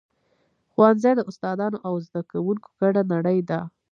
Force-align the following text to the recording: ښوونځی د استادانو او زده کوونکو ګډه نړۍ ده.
ښوونځی 0.71 1.11
د 1.15 1.21
استادانو 1.29 1.77
او 1.87 1.93
زده 2.07 2.21
کوونکو 2.31 2.67
ګډه 2.79 3.01
نړۍ 3.13 3.39
ده. 3.49 3.59